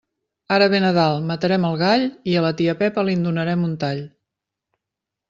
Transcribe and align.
Ara 0.53 0.67
ve 0.73 0.77
Nadal, 0.85 1.19
matarem 1.31 1.67
el 1.69 1.77
gall 1.81 2.05
i 2.31 2.37
a 2.39 2.43
la 2.45 2.51
tia 2.63 2.75
Pepa 2.79 3.05
li'n 3.11 3.29
donarem 3.29 3.69
un 3.69 3.77
tall. 3.85 4.03